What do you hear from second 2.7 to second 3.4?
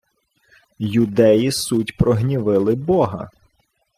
бога.